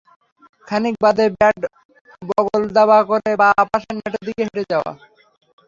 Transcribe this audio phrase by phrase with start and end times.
[0.67, 1.57] খানিক বাদে ব্যাট
[2.29, 4.91] বগলদাবা করে বাঁ পাশের নেটের দিকে হেঁটে যাওয়া।